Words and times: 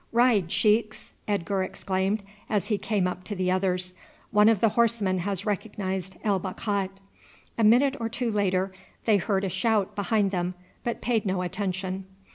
"Ride, 0.11 0.51
sheiks!" 0.51 1.13
Edgar 1.27 1.61
exclaimed 1.61 2.23
as 2.49 2.69
he 2.69 2.79
came 2.79 3.05
up 3.07 3.23
to 3.25 3.35
the 3.35 3.51
others; 3.51 3.93
"one 4.31 4.49
of 4.49 4.59
the 4.59 4.69
horsemen 4.69 5.19
has 5.19 5.45
recognized 5.45 6.17
El 6.23 6.39
Bakhat." 6.39 6.89
A 7.59 7.63
minute 7.63 7.95
or 7.99 8.09
two 8.09 8.31
later 8.31 8.71
they 9.05 9.17
heard 9.17 9.43
a 9.43 9.49
shout 9.49 9.95
behind 9.95 10.31
them, 10.31 10.55
but 10.83 11.01
paid 11.01 11.23
no 11.23 11.43
attention. 11.43 12.05